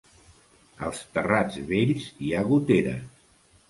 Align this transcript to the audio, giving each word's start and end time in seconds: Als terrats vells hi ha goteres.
Als 0.87 1.03
terrats 1.19 1.61
vells 1.71 2.11
hi 2.19 2.35
ha 2.35 2.45
goteres. 2.53 3.09